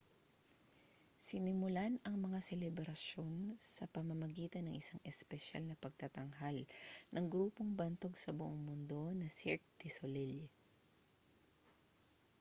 sinimulan 1.25 1.93
ang 2.05 2.15
mga 2.25 2.39
selebrasyon 2.49 3.35
sa 3.75 3.83
pamamagitan 3.95 4.63
ng 4.65 4.73
isang 4.81 4.97
espesyal 5.11 5.61
na 5.67 5.77
pagtatanghal 5.83 6.57
ng 7.13 7.25
grupong 7.33 7.69
bantog 7.79 8.13
sa 8.17 8.33
buong 8.37 8.59
mundo 8.69 9.01
na 9.19 9.27
cirque 9.37 9.61
du 9.79 9.87
soleil 9.97 10.41